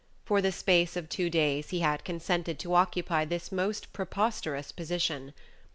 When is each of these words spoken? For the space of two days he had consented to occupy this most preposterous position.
For 0.25 0.41
the 0.41 0.51
space 0.51 0.97
of 0.97 1.09
two 1.09 1.29
days 1.29 1.69
he 1.69 1.81
had 1.81 2.03
consented 2.03 2.57
to 2.57 2.73
occupy 2.73 3.23
this 3.23 3.51
most 3.51 3.93
preposterous 3.93 4.71
position. 4.71 5.31